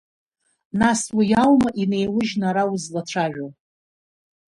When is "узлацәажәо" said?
2.73-3.47